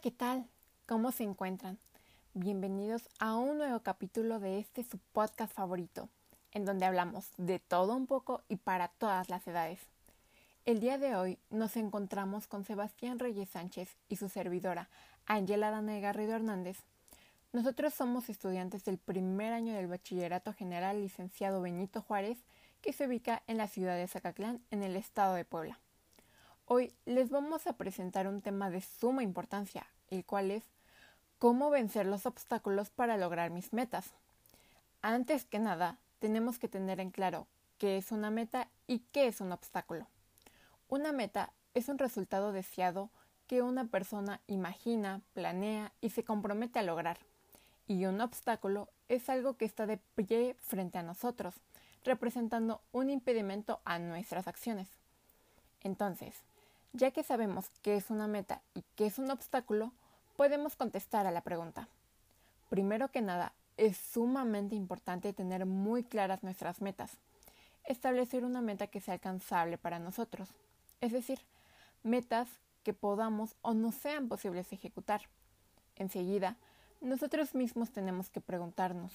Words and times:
¿qué 0.00 0.10
tal? 0.10 0.46
¿Cómo 0.86 1.12
se 1.12 1.24
encuentran? 1.24 1.78
Bienvenidos 2.32 3.02
a 3.18 3.36
un 3.36 3.58
nuevo 3.58 3.80
capítulo 3.80 4.40
de 4.40 4.58
este 4.58 4.82
su 4.82 4.96
podcast 5.12 5.52
favorito, 5.52 6.08
en 6.52 6.64
donde 6.64 6.86
hablamos 6.86 7.28
de 7.36 7.58
todo 7.58 7.94
un 7.94 8.06
poco 8.06 8.40
y 8.48 8.56
para 8.56 8.88
todas 8.88 9.28
las 9.28 9.46
edades. 9.46 9.78
El 10.64 10.80
día 10.80 10.96
de 10.96 11.16
hoy 11.16 11.38
nos 11.50 11.76
encontramos 11.76 12.46
con 12.46 12.64
Sebastián 12.64 13.18
Reyes 13.18 13.50
Sánchez 13.50 13.94
y 14.08 14.16
su 14.16 14.30
servidora, 14.30 14.88
Ángela 15.26 15.70
Dana 15.70 16.00
Garrido 16.00 16.34
Hernández. 16.34 16.78
Nosotros 17.52 17.92
somos 17.92 18.30
estudiantes 18.30 18.86
del 18.86 18.96
primer 18.96 19.52
año 19.52 19.74
del 19.74 19.88
Bachillerato 19.88 20.54
General 20.54 20.98
Licenciado 20.98 21.60
Benito 21.60 22.00
Juárez, 22.00 22.38
que 22.80 22.94
se 22.94 23.06
ubica 23.06 23.42
en 23.46 23.58
la 23.58 23.68
ciudad 23.68 23.96
de 23.96 24.08
Zacatlán, 24.08 24.62
en 24.70 24.82
el 24.82 24.96
estado 24.96 25.34
de 25.34 25.44
Puebla. 25.44 25.78
Hoy 26.72 26.92
les 27.04 27.30
vamos 27.30 27.66
a 27.66 27.72
presentar 27.72 28.28
un 28.28 28.42
tema 28.42 28.70
de 28.70 28.80
suma 28.80 29.24
importancia, 29.24 29.88
el 30.08 30.24
cual 30.24 30.52
es 30.52 30.62
cómo 31.40 31.68
vencer 31.68 32.06
los 32.06 32.26
obstáculos 32.26 32.90
para 32.90 33.16
lograr 33.16 33.50
mis 33.50 33.72
metas. 33.72 34.12
Antes 35.02 35.44
que 35.44 35.58
nada, 35.58 35.98
tenemos 36.20 36.60
que 36.60 36.68
tener 36.68 37.00
en 37.00 37.10
claro 37.10 37.48
qué 37.78 37.96
es 37.96 38.12
una 38.12 38.30
meta 38.30 38.68
y 38.86 39.00
qué 39.10 39.26
es 39.26 39.40
un 39.40 39.50
obstáculo. 39.50 40.06
Una 40.88 41.10
meta 41.10 41.52
es 41.74 41.88
un 41.88 41.98
resultado 41.98 42.52
deseado 42.52 43.10
que 43.48 43.62
una 43.62 43.86
persona 43.86 44.40
imagina, 44.46 45.22
planea 45.34 45.90
y 46.00 46.10
se 46.10 46.22
compromete 46.22 46.78
a 46.78 46.84
lograr. 46.84 47.18
Y 47.88 48.04
un 48.04 48.20
obstáculo 48.20 48.88
es 49.08 49.28
algo 49.28 49.56
que 49.56 49.64
está 49.64 49.86
de 49.86 49.98
pie 50.14 50.54
frente 50.60 50.98
a 50.98 51.02
nosotros, 51.02 51.56
representando 52.04 52.80
un 52.92 53.10
impedimento 53.10 53.80
a 53.84 53.98
nuestras 53.98 54.46
acciones. 54.46 54.86
Entonces, 55.82 56.36
ya 56.92 57.10
que 57.10 57.22
sabemos 57.22 57.70
qué 57.82 57.96
es 57.96 58.10
una 58.10 58.26
meta 58.26 58.60
y 58.74 58.82
qué 58.96 59.06
es 59.06 59.18
un 59.18 59.30
obstáculo, 59.30 59.92
podemos 60.36 60.76
contestar 60.76 61.26
a 61.26 61.30
la 61.30 61.42
pregunta. 61.42 61.88
Primero 62.68 63.08
que 63.08 63.20
nada, 63.20 63.52
es 63.76 63.96
sumamente 63.96 64.74
importante 64.74 65.32
tener 65.32 65.66
muy 65.66 66.04
claras 66.04 66.42
nuestras 66.42 66.80
metas. 66.80 67.12
Establecer 67.84 68.44
una 68.44 68.60
meta 68.60 68.86
que 68.88 69.00
sea 69.00 69.14
alcanzable 69.14 69.78
para 69.78 69.98
nosotros, 69.98 70.48
es 71.00 71.12
decir, 71.12 71.40
metas 72.02 72.48
que 72.82 72.92
podamos 72.92 73.56
o 73.62 73.74
no 73.74 73.92
sean 73.92 74.28
posibles 74.28 74.72
ejecutar. 74.72 75.22
Enseguida, 75.96 76.56
nosotros 77.00 77.54
mismos 77.54 77.90
tenemos 77.90 78.28
que 78.28 78.40
preguntarnos, 78.40 79.12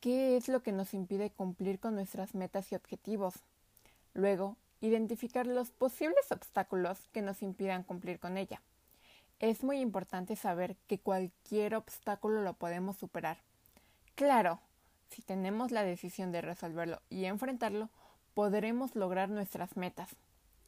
¿qué 0.00 0.36
es 0.36 0.48
lo 0.48 0.62
que 0.62 0.72
nos 0.72 0.94
impide 0.94 1.30
cumplir 1.30 1.78
con 1.78 1.94
nuestras 1.94 2.34
metas 2.34 2.72
y 2.72 2.74
objetivos? 2.74 3.34
Luego, 4.14 4.56
identificar 4.84 5.46
los 5.46 5.70
posibles 5.70 6.30
obstáculos 6.30 7.08
que 7.12 7.22
nos 7.22 7.42
impidan 7.42 7.84
cumplir 7.84 8.18
con 8.20 8.36
ella. 8.36 8.60
Es 9.40 9.64
muy 9.64 9.80
importante 9.80 10.36
saber 10.36 10.76
que 10.86 11.00
cualquier 11.00 11.74
obstáculo 11.74 12.42
lo 12.42 12.52
podemos 12.52 12.98
superar. 12.98 13.38
Claro, 14.14 14.60
si 15.08 15.22
tenemos 15.22 15.70
la 15.70 15.84
decisión 15.84 16.32
de 16.32 16.42
resolverlo 16.42 17.00
y 17.08 17.24
enfrentarlo, 17.24 17.88
podremos 18.34 18.94
lograr 18.94 19.30
nuestras 19.30 19.76
metas. 19.76 20.16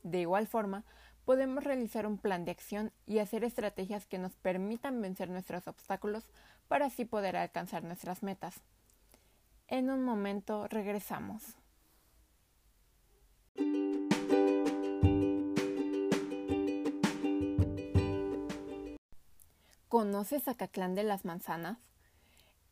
De 0.03 0.20
igual 0.20 0.47
forma, 0.47 0.84
podemos 1.27 1.62
realizar 1.62 2.06
un 2.06 2.17
plan 2.17 2.47
de 2.47 2.53
acción 2.53 2.92
y 3.06 3.19
hacer 3.19 3.44
estrategias 3.44 4.06
que 4.06 4.19
nos 4.19 4.34
permitan 4.37 5.03
vencer 5.03 5.28
nuestros 5.28 5.69
obstáculos 5.69 6.25
para 6.69 6.87
así 6.87 7.05
poder 7.05 7.37
alcanzar 7.37 7.84
nuestras 7.84 8.22
metas. 8.22 8.62
En 9.69 9.91
un 9.91 10.03
momento 10.03 10.69
regresamos. 10.69 11.56
¿Conoces 19.89 20.42
Zacatlán 20.42 20.97
de 20.97 21.05
las 21.05 21.25
Manzanas? 21.25 21.78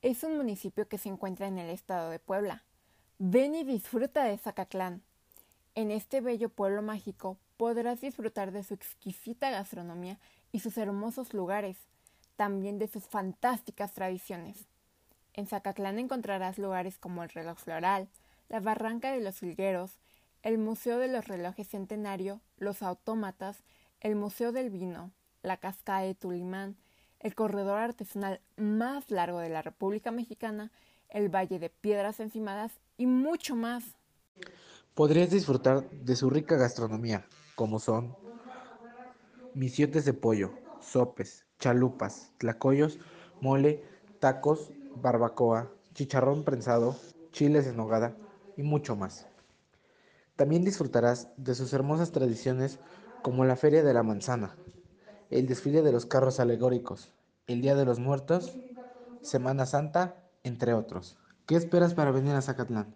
Es 0.03 0.25
un 0.25 0.37
municipio 0.37 0.89
que 0.89 0.99
se 0.99 1.09
encuentra 1.09 1.47
en 1.47 1.59
el 1.59 1.71
estado 1.71 2.11
de 2.11 2.19
Puebla. 2.19 2.65
Ven 3.21 3.55
y 3.55 3.63
disfruta 3.63 4.25
de 4.25 4.37
Zacatlán. 4.37 5.01
En 5.77 5.93
este 5.93 6.21
bello 6.21 6.49
pueblo 6.49 6.83
mágico 6.83 7.39
podrás 7.57 8.01
disfrutar 8.01 8.51
de 8.51 8.65
su 8.65 8.75
exquisita 8.75 9.51
gastronomía 9.51 10.19
y 10.51 10.59
sus 10.59 10.77
hermosos 10.77 11.35
lugares, 11.35 11.77
también 12.35 12.81
de 12.81 12.89
sus 12.89 13.05
fantásticas 13.05 13.93
tradiciones. 13.93 14.67
En 15.35 15.47
Zacatlán 15.47 16.01
encontrarás 16.01 16.59
lugares 16.59 16.99
como 16.99 17.23
el 17.23 17.29
reloj 17.29 17.59
floral, 17.59 18.09
la 18.49 18.59
barranca 18.59 19.13
de 19.13 19.21
los 19.21 19.37
Filgueros, 19.37 20.01
el 20.43 20.59
Museo 20.59 20.99
de 20.99 21.07
los 21.07 21.29
Relojes 21.29 21.69
Centenario, 21.69 22.41
los 22.57 22.83
autómatas, 22.83 23.63
el 24.01 24.17
Museo 24.17 24.51
del 24.51 24.71
Vino, 24.71 25.13
la 25.43 25.59
Cascada 25.59 26.01
de 26.01 26.17
Tulimán, 26.17 26.77
el 27.21 27.35
corredor 27.35 27.79
artesanal 27.79 28.41
más 28.57 29.11
largo 29.11 29.39
de 29.39 29.49
la 29.49 29.63
República 29.63 30.11
Mexicana, 30.11 30.71
el 31.09 31.29
Valle 31.29 31.59
de 31.59 31.71
Piedras 31.71 32.21
Encimadas 32.21 32.73
y 32.97 33.07
mucho 33.07 33.57
más. 33.57 33.85
Podrías 34.95 35.31
disfrutar 35.31 35.89
de 35.91 36.17
su 36.17 36.31
rica 36.31 36.57
gastronomía, 36.57 37.27
como 37.55 37.79
son 37.79 38.17
misiotes 39.55 40.05
de 40.05 40.13
pollo, 40.13 40.53
sopes, 40.81 41.47
chalupas, 41.59 42.33
tlacoyos, 42.39 42.99
mole, 43.41 43.83
tacos, 44.21 44.71
barbacoa, 44.97 45.71
chicharrón 45.95 46.45
prensado, 46.45 46.97
chiles 47.33 47.67
en 47.67 47.77
nogada 47.77 48.17
y 48.57 48.63
mucho 48.63 48.97
más. 48.97 49.27
También 50.37 50.65
disfrutarás 50.65 51.29
de 51.37 51.55
sus 51.55 51.73
hermosas 51.73 52.11
tradiciones 52.11 52.79
como 53.23 53.45
la 53.45 53.57
Feria 53.57 53.83
de 53.83 53.95
la 53.95 54.03
Manzana, 54.03 54.57
el 55.31 55.47
desfile 55.47 55.83
de 55.83 55.93
los 55.93 56.07
carros 56.07 56.41
alegóricos, 56.41 57.13
el 57.47 57.61
Día 57.61 57.75
de 57.75 57.85
los 57.85 57.99
Muertos, 57.99 58.57
Semana 59.23 59.67
Santa, 59.67 60.17
entre 60.43 60.75
otros. 60.75 61.17
¿Qué 61.47 61.57
esperas 61.57 61.95
para 61.95 62.11
venir 62.11 62.33
a 62.33 62.43
Zacatlán? 62.43 62.95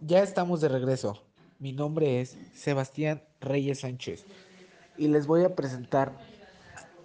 Ya 0.00 0.22
estamos 0.22 0.60
de 0.60 0.68
regreso. 0.68 1.22
Mi 1.58 1.72
nombre 1.72 2.20
es 2.20 2.36
Sebastián 2.54 3.22
Reyes 3.40 3.80
Sánchez 3.80 4.24
y 4.98 5.08
les 5.08 5.26
voy 5.26 5.44
a 5.44 5.54
presentar 5.54 6.18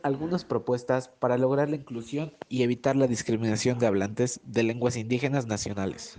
algunas 0.03 0.45
propuestas 0.45 1.07
para 1.07 1.37
lograr 1.37 1.69
la 1.69 1.75
inclusión 1.75 2.33
y 2.49 2.63
evitar 2.63 2.95
la 2.95 3.07
discriminación 3.07 3.77
de 3.77 3.87
hablantes 3.87 4.39
de 4.45 4.63
lenguas 4.63 4.97
indígenas 4.97 5.45
nacionales. 5.45 6.17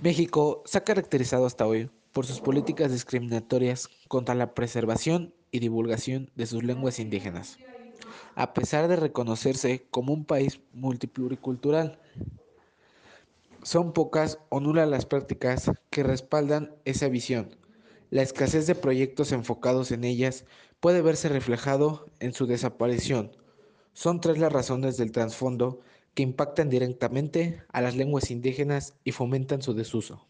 México 0.00 0.62
se 0.64 0.78
ha 0.78 0.84
caracterizado 0.84 1.44
hasta 1.44 1.66
hoy 1.66 1.90
por 2.12 2.24
sus 2.24 2.40
políticas 2.40 2.92
discriminatorias 2.92 3.88
contra 4.06 4.36
la 4.36 4.54
preservación 4.54 5.34
y 5.50 5.58
divulgación 5.58 6.30
de 6.36 6.46
sus 6.46 6.62
lenguas 6.62 7.00
indígenas, 7.00 7.58
a 8.36 8.54
pesar 8.54 8.86
de 8.86 8.94
reconocerse 8.94 9.88
como 9.90 10.12
un 10.12 10.24
país 10.24 10.60
multipluricultural. 10.72 11.98
Son 13.64 13.92
pocas 13.92 14.38
o 14.50 14.60
nulas 14.60 14.88
las 14.88 15.04
prácticas 15.04 15.68
que 15.90 16.04
respaldan 16.04 16.76
esa 16.84 17.08
visión. 17.08 17.56
La 18.10 18.22
escasez 18.22 18.68
de 18.68 18.76
proyectos 18.76 19.32
enfocados 19.32 19.90
en 19.90 20.04
ellas 20.04 20.44
puede 20.78 21.02
verse 21.02 21.28
reflejado 21.28 22.06
en 22.20 22.32
su 22.32 22.46
desaparición. 22.46 23.32
Son 23.94 24.20
tres 24.20 24.38
las 24.38 24.52
razones 24.52 24.96
del 24.96 25.10
trasfondo 25.10 25.80
que 26.18 26.24
impactan 26.24 26.68
directamente 26.68 27.62
a 27.68 27.80
las 27.80 27.94
lenguas 27.94 28.32
indígenas 28.32 28.94
y 29.04 29.12
fomentan 29.12 29.62
su 29.62 29.72
desuso. 29.72 30.26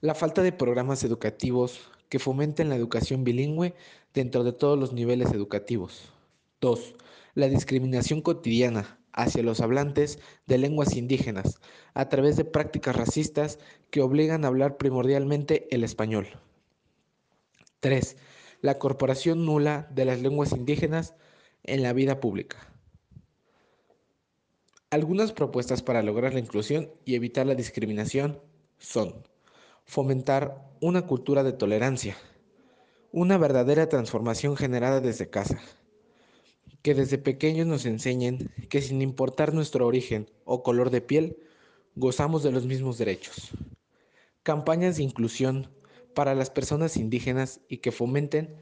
La 0.00 0.14
falta 0.14 0.44
de 0.44 0.52
programas 0.52 1.02
educativos 1.02 1.90
que 2.08 2.20
fomenten 2.20 2.68
la 2.68 2.76
educación 2.76 3.24
bilingüe 3.24 3.74
dentro 4.14 4.44
de 4.44 4.52
todos 4.52 4.78
los 4.78 4.92
niveles 4.92 5.32
educativos. 5.32 6.12
2. 6.60 6.94
La 7.34 7.48
discriminación 7.48 8.22
cotidiana 8.22 9.00
hacia 9.12 9.42
los 9.42 9.60
hablantes 9.60 10.20
de 10.46 10.58
lenguas 10.58 10.94
indígenas 10.94 11.58
a 11.94 12.08
través 12.08 12.36
de 12.36 12.44
prácticas 12.44 12.94
racistas 12.94 13.58
que 13.90 14.02
obligan 14.02 14.44
a 14.44 14.48
hablar 14.48 14.76
primordialmente 14.76 15.66
el 15.72 15.82
español. 15.82 16.28
3. 17.80 18.16
La 18.60 18.78
corporación 18.78 19.44
nula 19.44 19.88
de 19.90 20.04
las 20.04 20.22
lenguas 20.22 20.52
indígenas 20.52 21.16
en 21.64 21.82
la 21.82 21.92
vida 21.92 22.20
pública. 22.20 22.77
Algunas 24.90 25.32
propuestas 25.32 25.82
para 25.82 26.02
lograr 26.02 26.32
la 26.32 26.40
inclusión 26.40 26.90
y 27.04 27.14
evitar 27.14 27.44
la 27.46 27.54
discriminación 27.54 28.40
son 28.78 29.22
fomentar 29.84 30.66
una 30.80 31.06
cultura 31.06 31.42
de 31.42 31.52
tolerancia, 31.52 32.16
una 33.12 33.36
verdadera 33.36 33.90
transformación 33.90 34.56
generada 34.56 35.02
desde 35.02 35.28
casa, 35.28 35.60
que 36.80 36.94
desde 36.94 37.18
pequeños 37.18 37.66
nos 37.66 37.84
enseñen 37.84 38.50
que 38.70 38.80
sin 38.80 39.02
importar 39.02 39.52
nuestro 39.52 39.86
origen 39.86 40.30
o 40.46 40.62
color 40.62 40.88
de 40.88 41.02
piel, 41.02 41.36
gozamos 41.94 42.42
de 42.42 42.52
los 42.52 42.64
mismos 42.64 42.96
derechos. 42.96 43.50
Campañas 44.42 44.96
de 44.96 45.02
inclusión 45.02 45.70
para 46.14 46.34
las 46.34 46.48
personas 46.48 46.96
indígenas 46.96 47.60
y 47.68 47.78
que 47.78 47.92
fomenten 47.92 48.56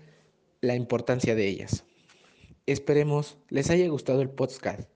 la 0.61 0.75
importancia 0.75 1.37
de 1.37 1.47
ellas. 1.47 1.85
Esperemos 2.67 3.39
les 3.49 3.71
haya 3.71 3.87
gustado 3.87 4.23
el 4.23 4.31
podcast 4.31 4.91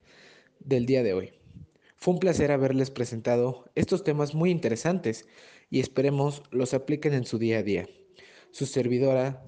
del 0.63 0.85
día 0.85 1.03
de 1.03 1.13
hoy. 1.13 1.33
Fue 1.95 2.13
un 2.13 2.19
placer 2.19 2.51
haberles 2.51 2.89
presentado 2.89 3.69
estos 3.75 4.03
temas 4.03 4.33
muy 4.33 4.49
interesantes 4.49 5.27
y 5.69 5.79
esperemos 5.79 6.43
los 6.49 6.73
apliquen 6.73 7.13
en 7.13 7.25
su 7.25 7.37
día 7.37 7.59
a 7.59 7.63
día. 7.63 7.87
Su 8.51 8.65
servidora, 8.65 9.43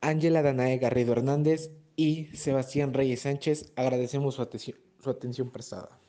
Ángela 0.00 0.42
Danae 0.42 0.78
Garrido 0.78 1.12
Hernández 1.12 1.70
y 1.96 2.26
Sebastián 2.34 2.92
Reyes 2.92 3.20
Sánchez, 3.20 3.72
agradecemos 3.74 4.34
su, 4.34 4.42
atención, 4.42 4.78
su 5.02 5.10
atención 5.10 5.50
prestada. 5.50 6.03